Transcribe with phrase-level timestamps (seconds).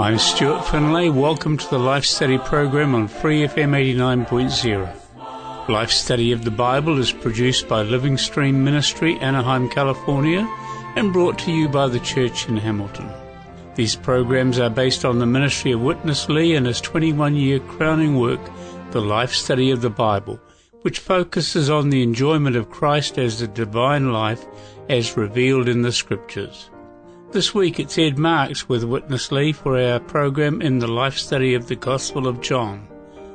[0.00, 1.08] I'm Stuart Finlay.
[1.08, 5.68] Welcome to the Life Study program on Free FM 89.0.
[5.68, 10.46] Life Study of the Bible is produced by Living Stream Ministry, Anaheim, California,
[10.94, 13.10] and brought to you by the church in Hamilton.
[13.74, 18.20] These programs are based on the ministry of Witness Lee and his 21 year crowning
[18.20, 18.40] work,
[18.92, 20.38] The Life Study of the Bible,
[20.82, 24.46] which focuses on the enjoyment of Christ as the divine life
[24.88, 26.70] as revealed in the Scriptures.
[27.30, 31.52] This week it's Ed Marks with Witness Lee for our program in the Life Study
[31.52, 32.88] of the Gospel of John.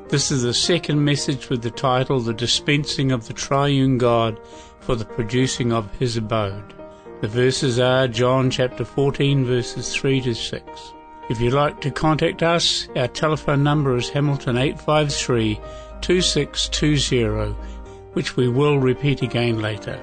[0.09, 4.39] This is the second message with the title The Dispensing of the Triune God
[4.79, 6.73] for the Producing of His Abode.
[7.21, 10.63] The verses are John chapter 14 verses 3 to 6.
[11.29, 15.61] If you'd like to contact us, our telephone number is Hamilton 853
[16.01, 17.51] 2620,
[18.13, 20.01] which we will repeat again later.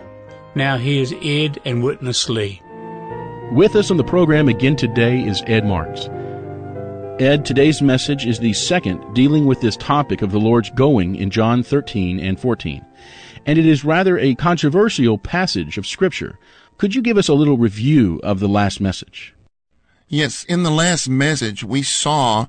[0.55, 2.63] Now here's Ed and Witness Lee.
[3.53, 6.09] With us on the program again today is Ed Marks.
[7.21, 11.31] Ed, today's message is the second dealing with this topic of the Lord's going in
[11.31, 12.87] John 13 and 14.
[13.47, 16.39] And it is rather a controversial passage of Scripture.
[16.79, 19.35] Could you give us a little review of the last message?
[20.07, 22.47] Yes, in the last message, we saw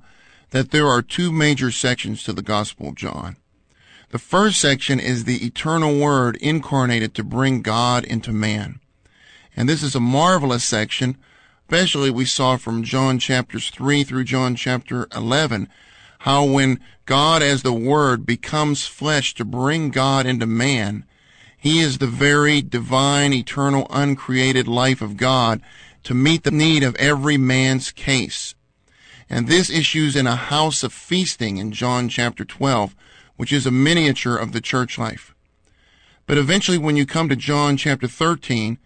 [0.52, 3.38] that there are two major sections to the Gospel of John.
[4.10, 8.82] The first section is the eternal Word incarnated to bring God into man.
[9.56, 11.18] And this is a marvelous section,
[11.66, 15.67] especially we saw from John chapters 3 through John chapter 11,
[16.20, 21.06] how when God as the Word becomes flesh to bring God into man,
[21.58, 25.61] He is the very divine, eternal, uncreated life of God
[26.04, 28.56] to meet the need of every man's case.
[29.30, 32.95] And this issues in a house of feasting in John chapter 12,
[33.38, 35.34] which is a miniature of the church life.
[36.26, 38.78] But eventually when you come to John chapter 13,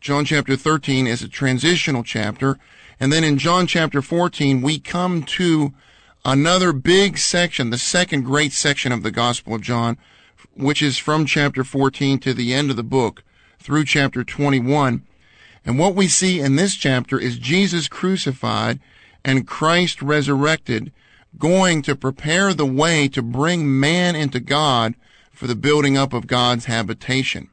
[0.00, 2.56] John chapter 13 is a transitional chapter.
[3.00, 5.72] And then in John chapter 14, we come to
[6.24, 9.98] another big section, the second great section of the Gospel of John,
[10.54, 13.24] which is from chapter 14 to the end of the book
[13.58, 15.04] through chapter 21.
[15.64, 18.78] And what we see in this chapter is Jesus crucified
[19.24, 20.92] and Christ resurrected,
[21.38, 24.94] going to prepare the way to bring man into God
[25.32, 27.50] for the building up of God's habitation.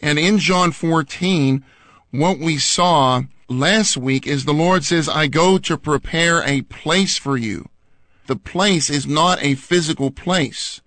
[0.00, 1.64] And in John 14,
[2.10, 7.18] what we saw last week is the Lord says, I go to prepare a place
[7.18, 7.68] for you.
[8.26, 10.80] The place is not a physical place.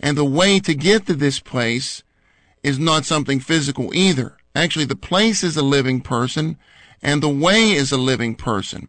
[0.00, 2.02] And the way to get to this place
[2.62, 4.36] is not something physical either.
[4.54, 6.56] Actually, the place is a living person
[7.02, 8.88] and the way is a living person.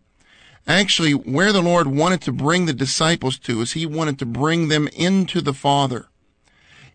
[0.68, 4.68] Actually, where the Lord wanted to bring the disciples to is he wanted to bring
[4.68, 6.08] them into the Father.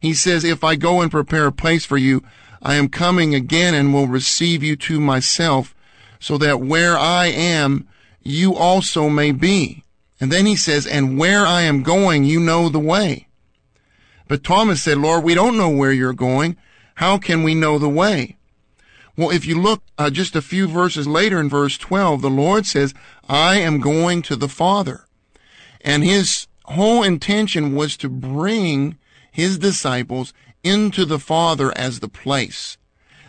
[0.01, 2.23] He says, if I go and prepare a place for you,
[2.65, 5.75] I am coming again and will receive you to myself
[6.19, 7.87] so that where I am,
[8.23, 9.85] you also may be.
[10.19, 13.29] And then he says, and where I am going, you know the way.
[14.27, 16.57] But Thomas said, Lord, we don't know where you're going.
[16.95, 18.39] How can we know the way?
[19.17, 22.65] Well, if you look uh, just a few verses later in verse 12, the Lord
[22.65, 22.95] says,
[23.29, 25.05] I am going to the Father.
[25.83, 28.97] And his whole intention was to bring
[29.31, 30.33] his disciples
[30.65, 32.77] into the Father as the place.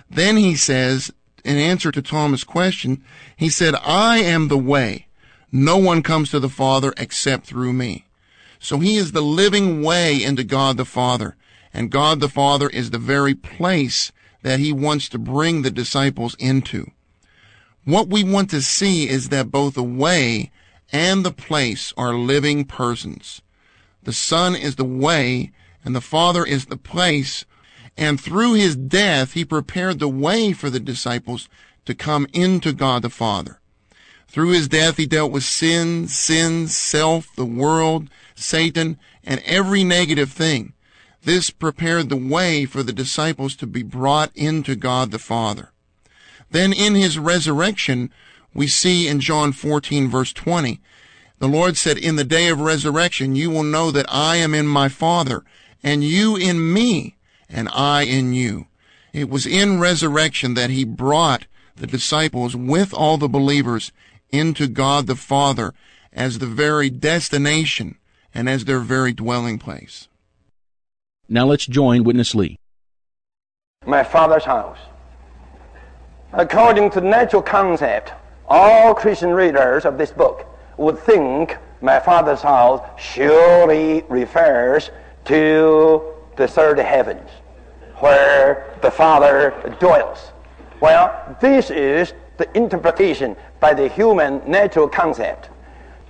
[0.09, 1.11] Then he says,
[1.43, 3.03] in answer to Thomas' question,
[3.35, 5.07] he said, I am the way.
[5.51, 8.05] No one comes to the Father except through me.
[8.59, 11.35] So he is the living way into God the Father.
[11.73, 14.11] And God the Father is the very place
[14.41, 16.89] that he wants to bring the disciples into.
[17.83, 20.51] What we want to see is that both the way
[20.91, 23.41] and the place are living persons.
[24.03, 25.51] The Son is the way
[25.85, 27.45] and the Father is the place.
[27.95, 31.47] And through his death, he prepared the way for the disciples
[31.85, 33.59] to come into God the Father.
[34.27, 40.31] Through his death, he dealt with sin, sins, self, the world, Satan, and every negative
[40.31, 40.73] thing.
[41.23, 45.71] This prepared the way for the disciples to be brought into God the Father.
[46.51, 48.11] Then in his resurrection,
[48.53, 50.81] we see in John 14 verse 20,
[51.39, 54.67] the Lord said, in the day of resurrection, you will know that I am in
[54.67, 55.43] my Father
[55.85, 57.15] and you in me
[57.47, 58.65] and I in you.
[59.13, 61.45] It was in resurrection that he brought
[61.75, 63.91] the disciples with all the believers
[64.31, 65.73] into God the Father
[66.11, 67.97] as the very destination
[68.33, 70.07] and as their very dwelling place.
[71.29, 72.57] Now let's join Witness Lee.
[73.85, 74.79] My father's house.
[76.33, 78.11] According to the natural concept,
[78.47, 80.47] all Christian readers of this book
[80.77, 84.89] would think my father's house surely refers
[85.25, 86.01] to
[86.35, 87.29] the third heavens,
[87.97, 90.31] where the Father dwells.
[90.79, 95.49] Well, this is the interpretation by the human natural concept.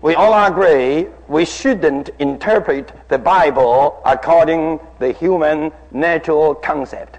[0.02, 7.18] We all agree we shouldn't interpret the Bible according the human natural concept.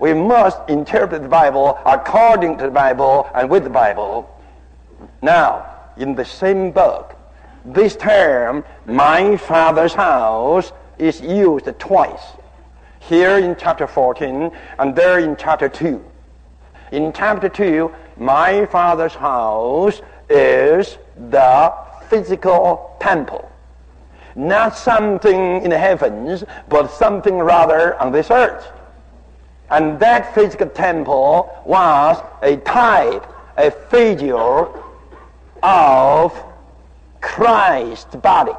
[0.00, 4.28] We must interpret the Bible according to the Bible and with the Bible.
[5.22, 7.14] Now, in the same book,
[7.64, 12.22] this term, my father's house, is used twice.
[13.00, 16.02] Here in chapter 14 and there in chapter 2.
[16.92, 20.98] In chapter 2, my father's house is
[21.30, 21.74] the
[22.08, 23.50] physical temple.
[24.36, 28.66] Not something in the heavens, but something rather on this earth.
[29.70, 33.26] And that physical temple was a type,
[33.56, 34.68] a figure
[35.62, 36.42] of
[37.20, 38.52] Christ's body.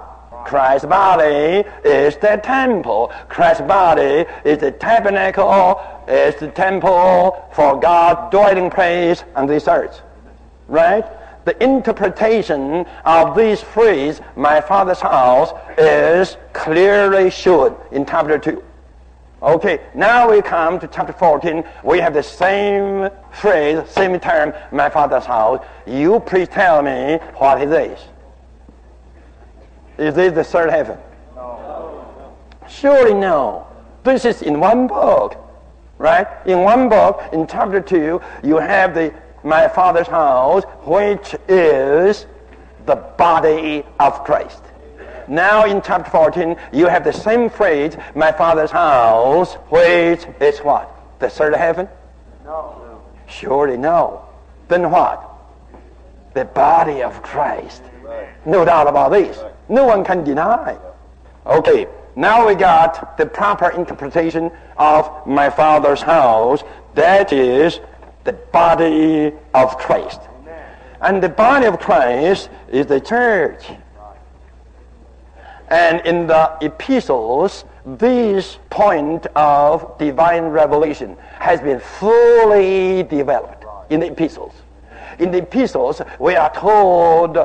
[0.46, 3.12] Christ's body is the temple.
[3.28, 10.02] Christ's body is the tabernacle, is the temple for God's dwelling place on this earth.
[10.68, 11.06] Right?
[11.46, 18.64] The interpretation of this phrase, my father's house, is clearly shown in chapter 2.
[19.44, 21.64] Okay, now we come to chapter 14.
[21.84, 25.64] We have the same phrase, same term, my father's house.
[25.86, 28.00] You please tell me what it is.
[29.98, 30.98] Is this the third heaven?
[31.36, 32.38] No.
[32.68, 33.68] Surely no.
[34.04, 35.36] This is in one book,
[35.98, 36.28] right?
[36.46, 39.14] In one book, in chapter 2, you have the
[39.46, 42.26] my father's house, which is
[42.86, 44.62] the body of Christ.
[45.28, 50.92] Now in chapter 14, you have the same phrase, my father's house, which is what?
[51.20, 51.88] The third heaven?
[52.44, 53.02] No.
[53.28, 54.26] Surely no.
[54.68, 55.32] Then what?
[56.34, 57.84] The body of Christ.
[58.46, 59.40] No doubt about this.
[59.70, 60.78] No one can deny.
[61.46, 66.64] Okay, now we got the proper interpretation of my father's house.
[66.94, 67.80] That is
[68.24, 70.22] the body of Christ.
[71.02, 73.66] And the body of Christ is the church.
[75.70, 84.08] And in the epistles, this point of divine revelation has been fully developed in the
[84.08, 84.54] epistles.
[85.20, 87.38] In the epistles, we are told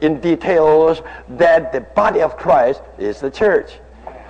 [0.00, 3.80] in details that the body of Christ is the church.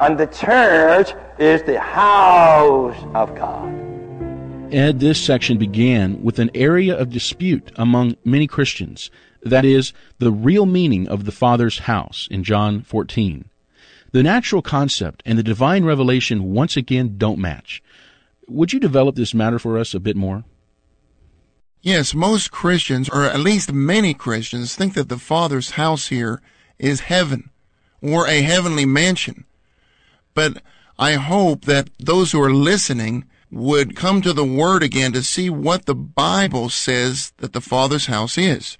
[0.00, 3.90] And the church is the house of God.
[4.72, 9.11] Ed, this section began with an area of dispute among many Christians.
[9.43, 13.46] That is, the real meaning of the Father's house in John 14.
[14.12, 17.82] The natural concept and the divine revelation once again don't match.
[18.49, 20.44] Would you develop this matter for us a bit more?
[21.82, 26.42] Yes, most Christians, or at least many Christians, think that the Father's house here
[26.78, 27.50] is heaven
[28.02, 29.44] or a heavenly mansion.
[30.34, 30.62] But
[30.98, 35.49] I hope that those who are listening would come to the Word again to see
[35.49, 38.76] what the Bible says that the Father's house is.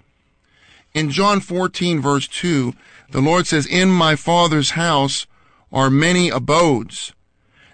[0.93, 2.73] In John 14 verse 2,
[3.09, 5.25] the Lord says, In my Father's house
[5.71, 7.13] are many abodes.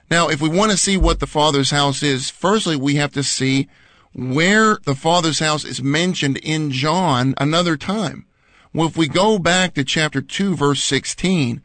[0.10, 3.24] Now, if we want to see what the Father's house is, firstly, we have to
[3.24, 3.68] see
[4.18, 8.26] where the Father's house is mentioned in John another time.
[8.74, 11.62] Well, if we go back to chapter 2 verse 16,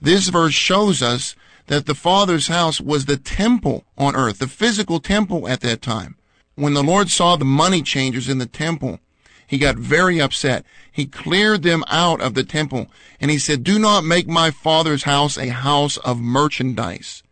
[0.00, 4.98] this verse shows us that the Father's house was the temple on earth, the physical
[4.98, 6.16] temple at that time.
[6.54, 8.98] When the Lord saw the money changers in the temple,
[9.46, 10.64] he got very upset.
[10.90, 12.86] He cleared them out of the temple
[13.20, 17.22] and he said, do not make my father's house a house of merchandise.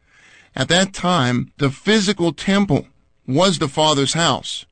[0.55, 2.87] At that time, the physical temple
[3.29, 4.67] was the Father's house.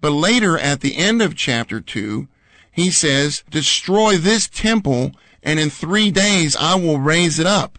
[0.00, 2.28] But later at the end of chapter 2,
[2.70, 7.78] he says, destroy this temple and in three days I will raise it up.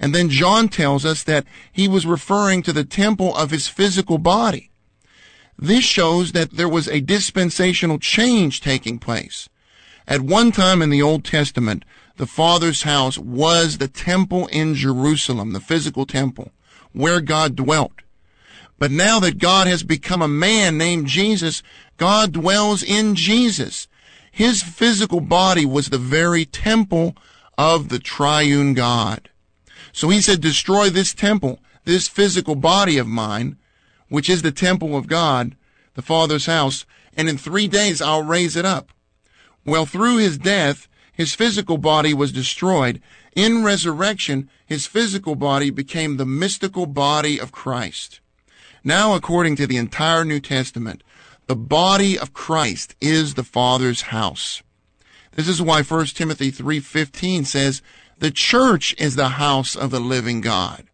[0.00, 4.18] And then John tells us that he was referring to the temple of his physical
[4.18, 4.70] body.
[5.56, 9.48] This shows that there was a dispensational change taking place.
[10.08, 11.84] At one time in the Old Testament,
[12.16, 16.50] the Father's house was the temple in Jerusalem, the physical temple,
[16.92, 18.01] where God dwelt.
[18.78, 21.62] But now that God has become a man named Jesus,
[21.96, 23.86] God dwells in Jesus.
[24.30, 27.16] His physical body was the very temple
[27.56, 29.28] of the triune God.
[29.92, 31.60] So he said, destroy this temple.
[31.84, 33.56] this physical body of mine,
[34.08, 35.56] which is the temple of God,
[35.94, 36.86] the Father's house,
[37.16, 38.92] and in three days I'll raise it up.
[39.64, 43.00] Well, through his death, his physical body was destroyed.
[43.34, 48.20] In resurrection, his physical body became the mystical body of Christ.
[48.84, 51.02] Now, according to the entire New Testament,
[51.46, 54.62] the body of Christ is the Father's house.
[55.34, 57.80] This is why 1 Timothy 3:15 says,
[58.18, 60.88] "The church is the house of the living God."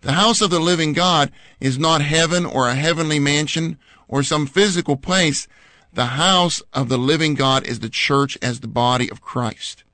[0.00, 1.30] The house of the living God
[1.60, 5.48] is not heaven or a heavenly mansion or some physical place.
[5.92, 9.84] The house of the living God is the church as the body of Christ.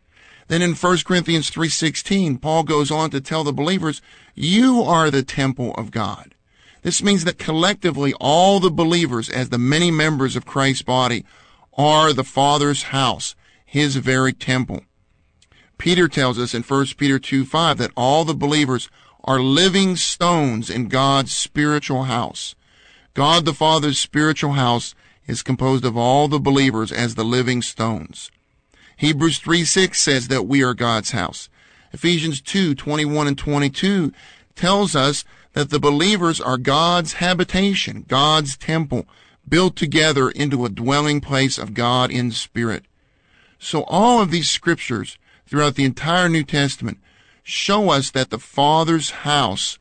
[0.48, 4.02] Then in 1 Corinthians 3:16, Paul goes on to tell the believers,
[4.34, 6.33] "You are the temple of God."
[6.84, 11.24] This means that collectively all the believers as the many members of Christ's body
[11.78, 14.82] are the Father's house, his very temple.
[15.78, 18.90] Peter tells us in 1 Peter 2 5 that all the believers
[19.24, 22.54] are living stones in God's spiritual house.
[23.14, 24.94] God the Father's spiritual house
[25.26, 28.30] is composed of all the believers as the living stones.
[28.98, 31.48] Hebrews 3 6 says that we are God's house.
[31.94, 34.12] Ephesians 2 21 and 22
[34.54, 39.06] tells us that the believers are God's habitation, God's temple,
[39.48, 42.84] built together into a dwelling place of God in spirit.
[43.58, 46.98] So all of these scriptures throughout the entire New Testament
[47.42, 49.78] show us that the Father's house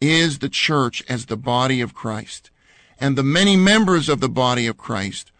[0.00, 2.50] is the church as the body of Christ.
[2.98, 5.30] And the many members of the body of Christ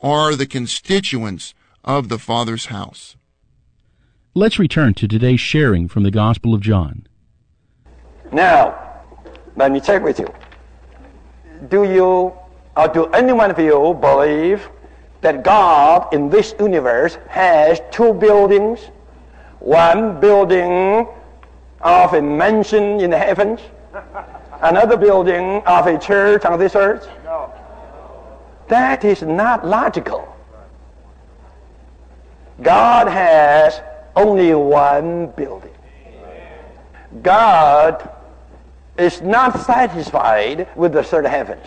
[0.00, 3.16] are the constituents of the Father's house.
[4.34, 7.06] Let's return to today's sharing from the Gospel of John.
[8.32, 8.81] Now,
[9.56, 10.32] let me check with you.
[11.68, 12.32] Do you,
[12.76, 14.68] or do any one of you believe
[15.20, 18.80] that God in this universe has two buildings?
[19.60, 21.06] One building
[21.80, 23.60] of a mansion in the heavens,
[24.60, 27.08] another building of a church on this earth?
[27.24, 27.52] No.
[28.68, 30.28] That is not logical.
[32.62, 33.80] God has
[34.16, 35.74] only one building.
[37.22, 38.08] God
[39.02, 41.66] is not satisfied with the third heavens.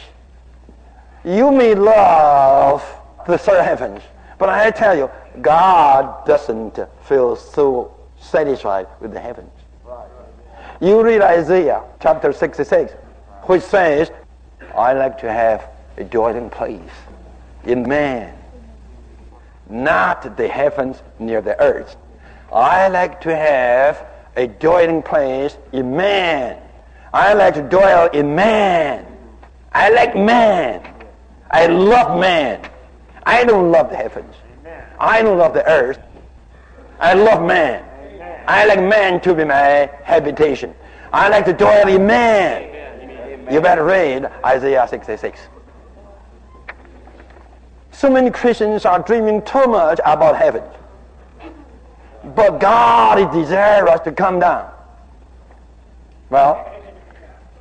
[1.24, 2.84] You may love
[3.27, 4.01] the third heavens,
[4.38, 5.10] but I tell you,
[5.42, 9.51] God doesn't feel so satisfied with the heavens.
[10.82, 12.92] You read Isaiah chapter 66,
[13.44, 14.12] which says,
[14.75, 16.82] I like to have a dwelling place
[17.63, 18.38] in man,
[19.70, 21.96] not the heavens near the earth.
[22.51, 26.62] I like to have a dwelling place in man.
[27.16, 29.06] I like to dwell in man.
[29.72, 30.86] I like man.
[31.50, 32.70] I love man.
[33.26, 34.36] I don't love the heavens.
[35.00, 35.98] I don't love the earth.
[37.00, 37.86] I love man.
[38.50, 40.76] I like man to be my habitation.
[41.14, 43.50] I like to dwell in man.
[43.50, 45.40] You better read Isaiah 66.
[47.94, 50.64] So many Christians are dreaming too much about heaven.
[52.36, 54.70] But God is us to come down.
[56.30, 56.75] Well,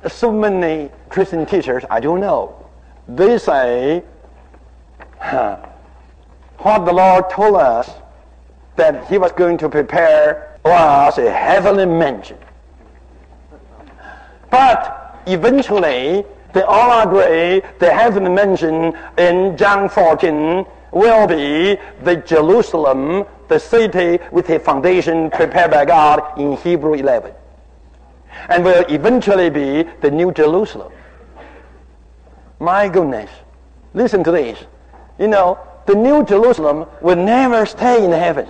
[0.07, 2.65] so many Christian teachers, I don't know,
[3.07, 4.03] they say
[5.19, 5.57] huh,
[6.59, 7.89] what the Lord told us
[8.75, 12.37] that He was going to prepare for us a heavenly mansion.
[14.49, 23.25] But eventually, they all agree the heavenly mansion in John 14 will be the Jerusalem,
[23.47, 27.33] the city with a foundation prepared by God in Hebrew 11.
[28.49, 30.91] And will eventually be the New Jerusalem.
[32.59, 33.29] My goodness.
[33.93, 34.59] Listen to this.
[35.19, 38.47] You know, the New Jerusalem will never stay in heaven.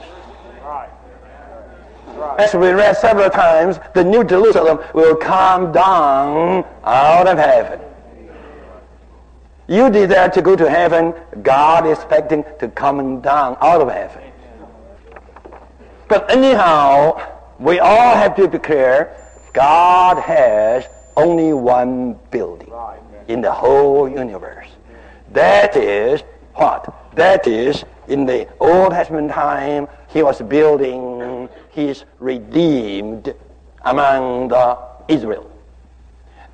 [2.38, 7.80] As we read several times, the New Jerusalem will come down out of heaven.
[9.68, 14.22] You desire to go to heaven, God is expecting to come down out of heaven.
[16.08, 17.20] But anyhow,
[17.60, 19.16] we all have to be clear,
[19.56, 20.86] God has
[21.16, 22.74] only one building
[23.30, 24.68] in the whole universe.
[25.32, 26.24] That is
[26.56, 26.94] what?
[27.16, 33.34] That is, in the Old Testament time, he was building his redeemed
[33.86, 35.50] among the Israel,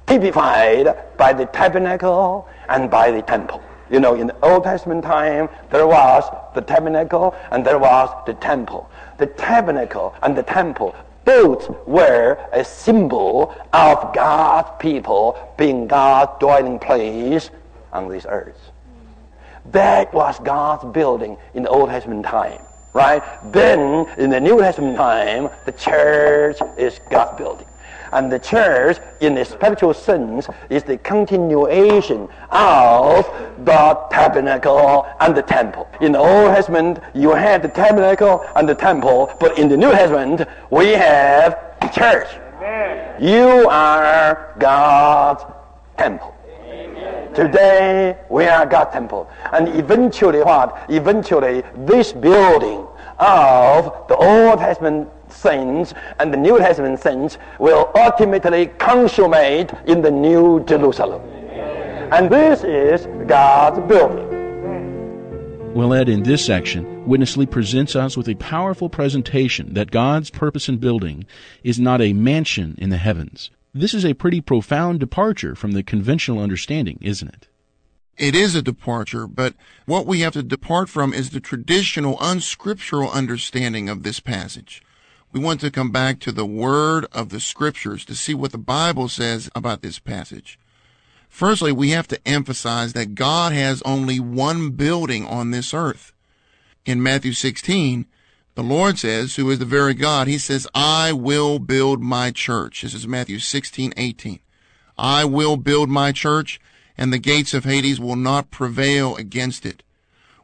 [0.05, 3.63] typified by the tabernacle and by the temple.
[3.89, 8.36] You know, in the Old Testament time, there was the tabernacle and there was the
[8.36, 8.88] temple.
[9.17, 10.96] The tabernacle and the temple
[11.31, 17.50] both were a symbol of God's people being God's dwelling place
[17.93, 18.59] on this earth.
[19.71, 22.61] That was God's building in the Old Testament time,
[22.93, 23.23] right?
[23.53, 27.67] Then, in the New Testament time, the church is God's building.
[28.11, 33.25] And the church, in a spiritual sense, is the continuation of
[33.63, 35.87] the tabernacle and the temple.
[36.01, 39.91] In the Old Testament, you had the tabernacle and the temple, but in the New
[39.91, 42.27] Testament, we have the church.
[43.21, 45.43] You are God's
[45.97, 46.35] temple.
[47.33, 49.29] Today we are God's temple.
[49.53, 50.85] And eventually what?
[50.89, 52.85] Eventually this building
[53.19, 60.11] of the Old Testament saints and the New Testament saints will ultimately consummate in the
[60.11, 61.21] New Jerusalem.
[62.11, 64.31] And this is God's building.
[65.73, 70.29] Well, Ed, in this section, Witness Lee presents us with a powerful presentation that God's
[70.29, 71.25] purpose in building
[71.63, 73.50] is not a mansion in the heavens.
[73.73, 77.47] This is a pretty profound departure from the conventional understanding, isn't it?
[78.17, 83.09] It is a departure, but what we have to depart from is the traditional unscriptural
[83.09, 84.83] understanding of this passage.
[85.33, 88.57] We want to come back to the word of the scriptures to see what the
[88.57, 90.59] Bible says about this passage.
[91.29, 96.11] Firstly, we have to emphasize that God has only one building on this earth.
[96.85, 98.05] In Matthew 16,
[98.55, 102.81] the Lord says, who is the very God, he says, I will build my church.
[102.81, 104.39] This is Matthew 16, 18.
[104.97, 106.59] I will build my church
[106.97, 109.81] and the gates of Hades will not prevail against it.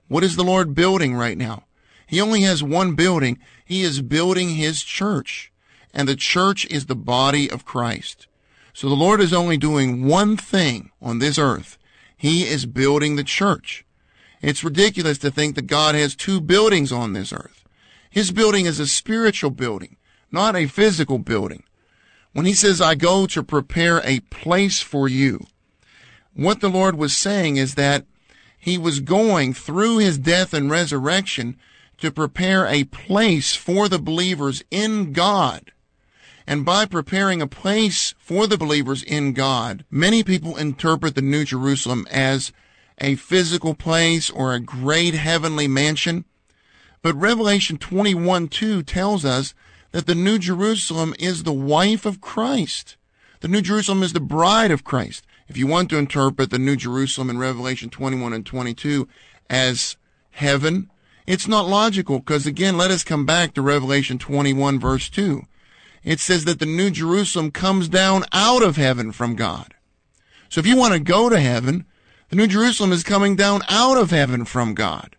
[0.07, 1.65] What is the Lord building right now?
[2.07, 3.37] He only has one building.
[3.63, 5.51] He is building his church
[5.97, 8.27] and the church is the body of Christ.
[8.71, 11.79] So the Lord is only doing one thing on this earth.
[12.15, 13.83] He is building the church.
[14.39, 17.63] It's ridiculous to think that God has two buildings on this earth.
[18.11, 19.97] His building is a spiritual building,
[20.31, 21.63] not a physical building.
[22.33, 25.47] When he says, I go to prepare a place for you,
[26.35, 28.05] what the Lord was saying is that
[28.59, 31.57] he was going through his death and resurrection
[31.97, 35.71] to prepare a place for the believers in God
[36.47, 41.43] and by preparing a place for the believers in God, many people interpret the New
[41.43, 42.53] Jerusalem as
[42.99, 46.23] a physical place or a great heavenly mansion.
[47.01, 49.53] But Revelation 21 2 tells us
[49.91, 52.95] that the New Jerusalem is the wife of Christ.
[53.41, 55.25] The New Jerusalem is the bride of Christ.
[55.49, 59.07] If you want to interpret the New Jerusalem in Revelation 21 and 22
[59.49, 59.97] as
[60.31, 60.89] heaven,
[61.27, 65.43] it's not logical because again, let us come back to Revelation 21 verse 2
[66.07, 69.73] it says that the New Jerusalem comes down out of heaven from God.
[70.47, 71.85] So if you want to go to heaven,
[72.29, 75.17] the New Jerusalem is coming down out of heaven from God.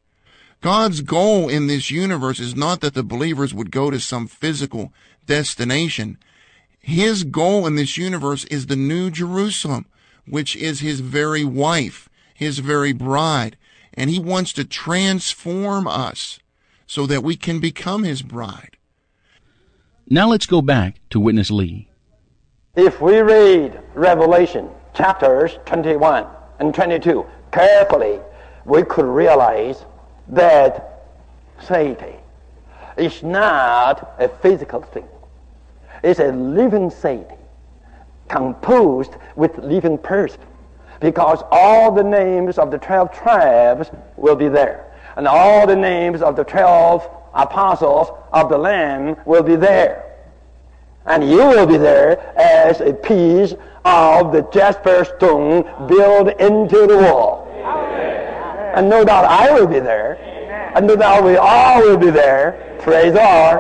[0.63, 4.91] God's goal in this universe is not that the believers would go to some physical
[5.27, 6.17] destination.
[6.81, 9.85] His goal in this universe is the New Jerusalem,
[10.27, 13.58] which is his very wife, his very bride.
[13.99, 16.39] And he wants to transform us
[16.87, 18.77] so that we can become his bride.
[20.09, 21.89] Now let's go back to Witness Lee.
[22.77, 26.29] If we read Revelation chapters 21
[26.61, 28.21] and 22 carefully,
[28.65, 29.85] we could realize
[30.29, 31.03] that
[31.61, 32.15] Satan
[32.97, 35.09] is not a physical thing.
[36.05, 37.35] It's a living city
[38.29, 40.41] composed with living person
[41.01, 46.23] because all the names of the 12 tribes will be there and all the names
[46.23, 50.15] of the 12 apostles of the Lamb will be there.
[51.07, 56.99] And you will be there as a piece of the jasper stone built into the
[56.99, 57.49] wall.
[57.65, 58.73] Amen.
[58.77, 60.19] And no doubt I will be there.
[60.23, 60.73] Amen.
[60.77, 62.79] And no doubt we all will be there.
[62.81, 63.57] Praise God.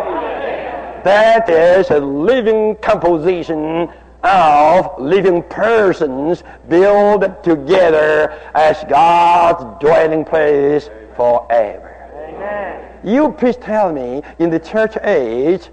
[1.04, 11.94] That is a living composition of living persons build together as God's dwelling place forever.
[12.28, 12.84] Amen.
[13.04, 15.68] You please tell me, in the church age,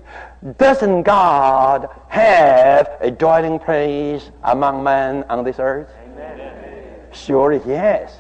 [0.58, 5.89] doesn't God have a dwelling place among men on this earth?
[6.13, 6.99] Amen.
[7.12, 8.12] Surely he has.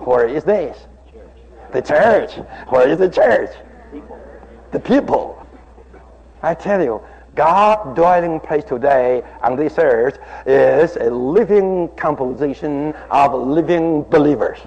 [0.00, 0.86] Where is this?
[1.72, 2.32] The church.
[2.68, 3.50] Where is the church?
[4.72, 5.46] The people.
[6.42, 7.02] I tell you,
[7.38, 14.58] God's dwelling place today on this earth is a living composition of living believers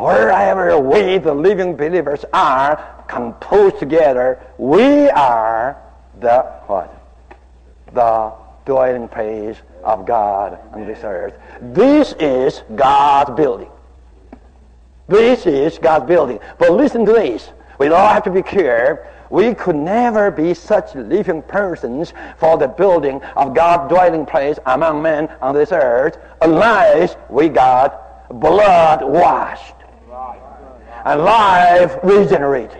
[0.00, 5.76] wherever we, the living believers, are composed together, we are
[6.20, 6.96] the what?
[7.92, 8.32] The
[8.64, 11.34] dwelling place of God on this earth.
[11.60, 13.70] This is God's building.
[15.08, 16.38] This is God's building.
[16.58, 17.50] But listen to this.
[17.80, 19.08] We all have to be clear.
[19.30, 25.00] We could never be such living persons for the building of God's dwelling place among
[25.00, 29.76] men on this earth unless we got blood washed
[31.06, 32.76] and life regenerated.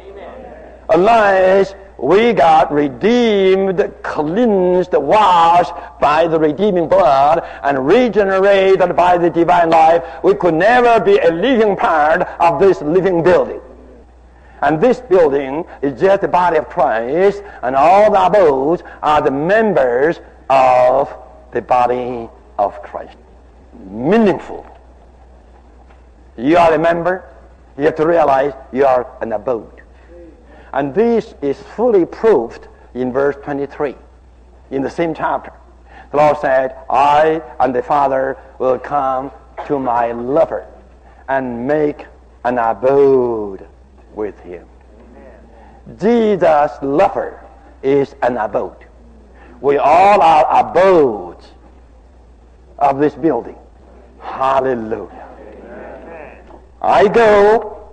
[0.91, 9.71] Unless we got redeemed, cleansed, washed by the redeeming blood, and regenerated by the divine
[9.71, 10.05] life.
[10.23, 13.63] We could never be a living part of this living building.
[14.63, 19.31] And this building is just the body of Christ, and all the abodes are the
[19.31, 21.15] members of
[21.53, 23.17] the body of Christ.
[23.89, 24.67] Meaningful.
[26.37, 27.25] You are a member,
[27.79, 29.83] you have to realize you are an abode.
[30.73, 33.97] And this is fully proved in verse 23
[34.71, 35.53] in the same chapter.
[36.11, 39.31] The Lord said, I and the Father will come
[39.67, 40.67] to my lover
[41.29, 42.07] and make
[42.45, 43.67] an abode
[44.15, 44.67] with him.
[45.99, 47.45] Jesus' lover
[47.83, 48.87] is an abode.
[49.61, 51.47] We all are abodes
[52.79, 53.57] of this building.
[54.21, 55.29] Hallelujah.
[56.83, 57.89] I go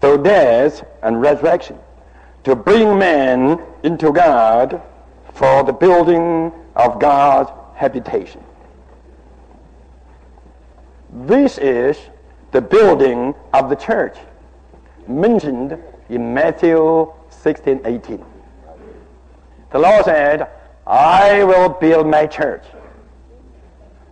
[0.00, 1.78] through death and resurrection
[2.44, 4.82] to bring men into God
[5.34, 8.42] for the building of God's habitation.
[11.12, 11.98] This is
[12.50, 14.16] the building of the church
[15.08, 18.24] mentioned in Matthew 16, 18.
[19.70, 20.48] The Lord said,
[20.86, 22.64] I will build my church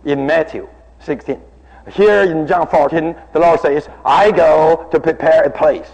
[0.05, 0.67] in Matthew
[0.99, 1.39] 16.
[1.91, 5.89] Here in John 14, the Lord says, I go to prepare a place.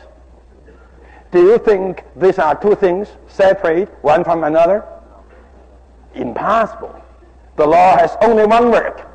[1.31, 4.86] Do you think these are two things separate one from another?
[6.13, 6.95] Impossible.
[7.57, 9.07] The Lord has only one work.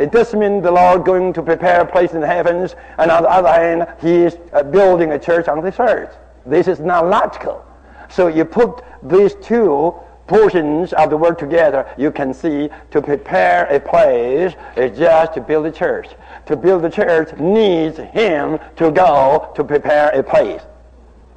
[0.00, 3.22] It doesn't mean the Lord going to prepare a place in the heavens, and on
[3.22, 6.16] the other hand, He is uh, building a church on this earth.
[6.46, 7.62] This is not logical.
[8.08, 9.94] So you put these two
[10.26, 15.40] portions of the word together, you can see to prepare a place is just to
[15.40, 16.08] build a church.
[16.46, 20.62] To build a church needs Him to go to prepare a place.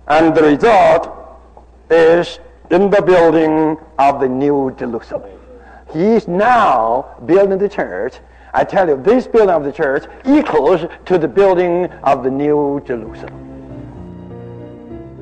[0.08, 1.12] And the result
[1.90, 2.40] is
[2.72, 5.40] in the building of the New Jerusalem.
[5.92, 8.14] He is now building the church.
[8.56, 12.82] I tell you, this building of the church equals to the building of the New
[12.86, 13.40] Jerusalem.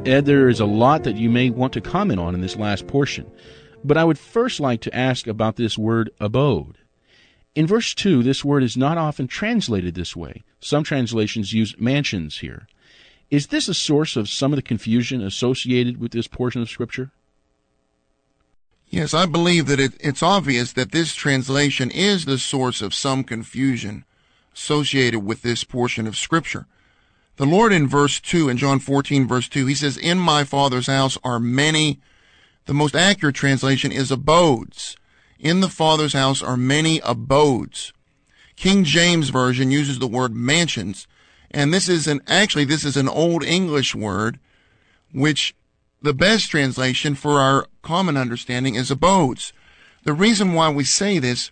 [0.05, 2.87] Ed, there is a lot that you may want to comment on in this last
[2.87, 3.31] portion,
[3.83, 6.77] but I would first like to ask about this word abode.
[7.55, 10.43] In verse 2, this word is not often translated this way.
[10.59, 12.67] Some translations use mansions here.
[13.29, 17.11] Is this a source of some of the confusion associated with this portion of Scripture?
[18.91, 23.23] Yes, I believe that it, it's obvious that this translation is the source of some
[23.23, 24.03] confusion
[24.53, 26.67] associated with this portion of Scripture.
[27.37, 30.87] The Lord in verse 2, in John 14, verse 2, he says, In my Father's
[30.87, 32.01] house are many,
[32.65, 34.97] the most accurate translation is abodes.
[35.39, 37.93] In the Father's house are many abodes.
[38.57, 41.07] King James Version uses the word mansions,
[41.49, 44.37] and this is an, actually, this is an Old English word,
[45.13, 45.55] which
[46.01, 49.53] the best translation for our common understanding is abodes.
[50.03, 51.51] The reason why we say this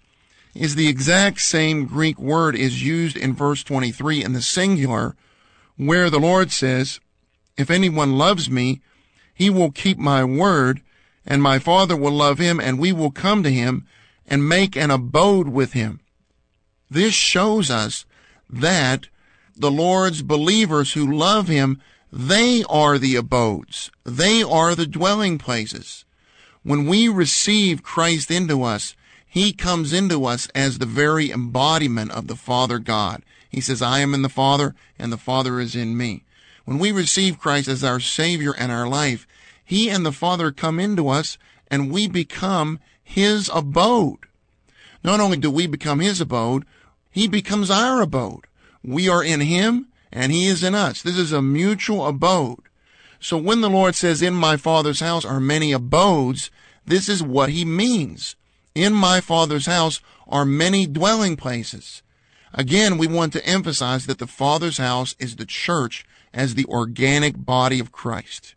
[0.55, 5.15] is the exact same Greek word is used in verse 23 in the singular,
[5.77, 6.99] where the Lord says,
[7.57, 8.81] If anyone loves me,
[9.33, 10.81] he will keep my word,
[11.25, 13.85] and my Father will love him, and we will come to him
[14.27, 15.99] and make an abode with him.
[16.89, 18.05] This shows us
[18.49, 19.07] that
[19.55, 23.91] the Lord's believers who love him, they are the abodes.
[24.03, 26.05] They are the dwelling places.
[26.63, 28.95] When we receive Christ into us,
[29.27, 33.23] he comes into us as the very embodiment of the Father God.
[33.47, 36.23] He says, I am in the Father, and the Father is in me.
[36.65, 39.27] When we receive Christ as our Savior and our life,
[39.63, 41.37] He and the Father come into us,
[41.69, 44.19] and we become His abode.
[45.03, 46.65] Not only do we become His abode,
[47.11, 48.45] He becomes our abode.
[48.83, 51.01] We are in Him, and He is in us.
[51.01, 52.59] This is a mutual abode.
[53.19, 56.49] So when the Lord says, In my Father's house are many abodes,
[56.85, 58.35] this is what He means.
[58.73, 62.01] In my Father's house are many dwelling places.
[62.53, 67.45] Again, we want to emphasize that the Father's house is the church as the organic
[67.45, 68.55] body of Christ.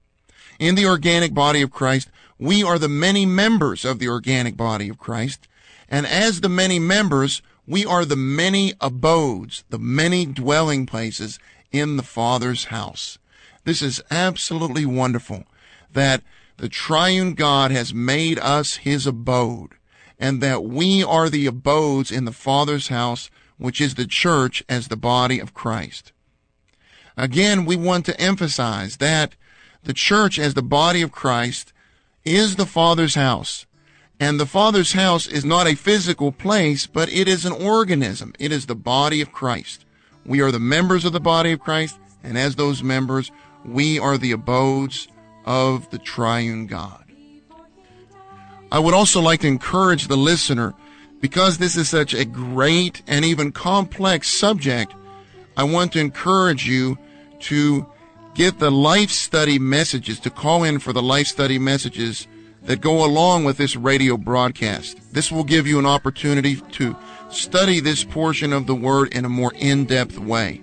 [0.58, 4.88] In the organic body of Christ, we are the many members of the organic body
[4.88, 5.48] of Christ.
[5.88, 11.38] And as the many members, we are the many abodes, the many dwelling places
[11.70, 13.18] in the Father's house.
[13.64, 15.44] This is absolutely wonderful
[15.92, 16.22] that
[16.56, 19.74] the triune God has made us his abode
[20.18, 24.88] and that we are the abodes in the Father's house, which is the church as
[24.88, 26.12] the body of Christ.
[27.16, 29.34] Again, we want to emphasize that
[29.84, 31.72] the church as the body of Christ
[32.24, 33.66] is the Father's house.
[34.22, 38.32] And the Father's house is not a physical place, but it is an organism.
[38.38, 39.84] It is the body of Christ.
[40.24, 43.32] We are the members of the body of Christ, and as those members,
[43.64, 45.08] we are the abodes
[45.44, 47.04] of the triune God.
[48.70, 50.72] I would also like to encourage the listener,
[51.20, 54.94] because this is such a great and even complex subject,
[55.56, 56.96] I want to encourage you
[57.40, 57.84] to
[58.36, 62.28] get the life study messages, to call in for the life study messages
[62.64, 64.98] that go along with this radio broadcast.
[65.12, 66.96] This will give you an opportunity to
[67.30, 70.62] study this portion of the Word in a more in-depth way.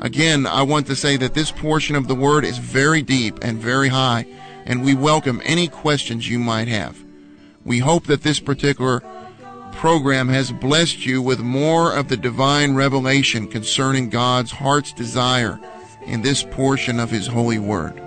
[0.00, 3.58] Again, I want to say that this portion of the Word is very deep and
[3.58, 4.26] very high,
[4.66, 7.02] and we welcome any questions you might have.
[7.64, 9.02] We hope that this particular
[9.72, 15.58] program has blessed you with more of the divine revelation concerning God's heart's desire
[16.06, 17.98] in this portion of His holy word.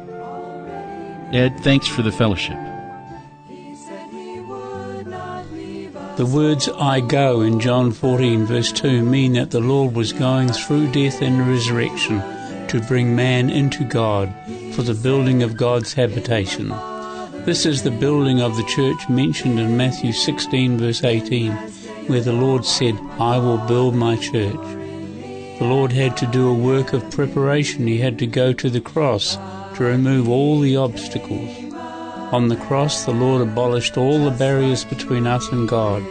[1.33, 2.57] Ed, thanks for the fellowship.
[6.17, 10.49] The words I go in John 14 verse 2 mean that the Lord was going
[10.49, 12.23] through death and resurrection
[12.69, 14.33] to bring man into God
[14.73, 16.69] for the building of God's habitation.
[17.45, 21.51] This is the building of the church mentioned in Matthew 16 verse 18
[22.07, 24.55] where the Lord said, I will build my church.
[25.59, 27.85] The Lord had to do a work of preparation.
[27.85, 29.37] He had to go to the cross
[29.75, 31.66] to remove all the obstacles.
[32.31, 36.03] On the cross, the Lord abolished all the barriers between us and God.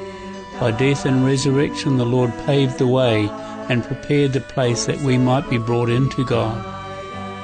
[0.58, 3.28] By death and resurrection, the Lord paved the way
[3.68, 6.64] and prepared the place that we might be brought into God.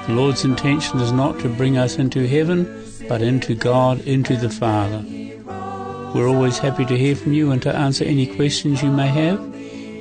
[0.07, 4.49] The Lord's intention is not to bring us into heaven, but into God, into the
[4.49, 5.05] Father.
[6.15, 9.39] We're always happy to hear from you and to answer any questions you may have.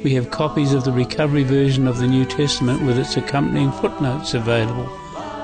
[0.03, 4.33] We have copies of the recovery version of the New Testament with its accompanying footnotes
[4.33, 4.87] available,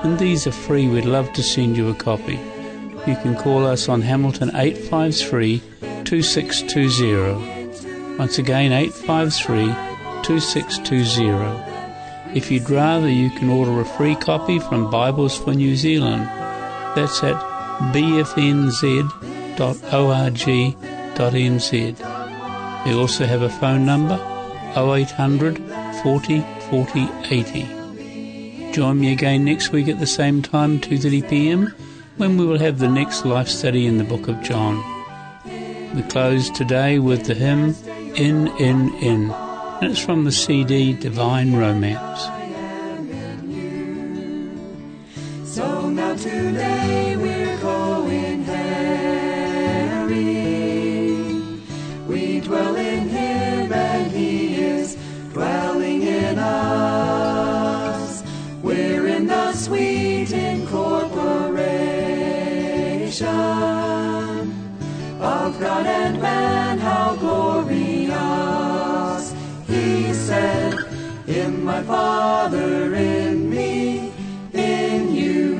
[0.02, 0.88] and these are free.
[0.88, 2.40] We'd love to send you a copy.
[3.06, 5.62] You can call us on Hamilton 853
[6.04, 8.16] 2620.
[8.18, 9.66] Once again, 853
[10.22, 12.36] 2620.
[12.36, 16.24] If you'd rather, you can order a free copy from Bibles for New Zealand.
[16.94, 17.36] That's at
[17.92, 18.46] bfnz.org.nz.
[22.86, 24.18] We also have a phone number
[24.76, 25.58] 0800
[26.02, 28.72] 40 40 80.
[28.72, 31.74] Join me again next week at the same time, 2.30 p.m.,
[32.18, 34.82] when we will have the next life study in the book of John.
[35.94, 37.76] We close today with the hymn
[38.16, 42.22] In, In, In, and it's from the CD Divine Romance.
[45.44, 48.44] So now today we're going.
[52.08, 53.68] We dwell in and
[55.32, 58.24] dwelling in us.
[58.62, 60.87] We're in the sweet incorporation
[65.58, 66.78] God and man.
[66.78, 68.14] How glorious!
[69.66, 70.74] He said,
[71.26, 74.12] In my Father, in me,
[74.52, 75.56] in you.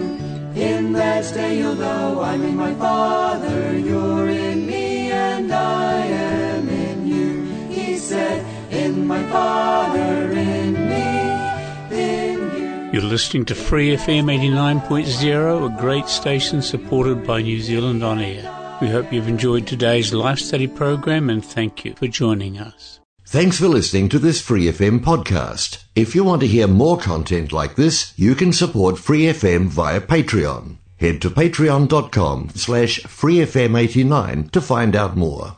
[0.55, 6.69] In that day you'll know I'm in my Father, you're in me, and I am
[6.69, 7.43] in you.
[7.69, 11.31] He said, In my Father, in me,
[11.91, 12.91] in you.
[12.93, 18.58] You're listening to Free FM 89.0, a great station supported by New Zealand On Air.
[18.81, 23.01] We hope you've enjoyed today's life study program and thank you for joining us.
[23.27, 25.85] Thanks for listening to this Free FM podcast.
[25.95, 30.01] If you want to hear more content like this, you can support Free FM via
[30.01, 30.77] Patreon.
[30.97, 35.58] Head to patreon.com slash freefm89 to find out more.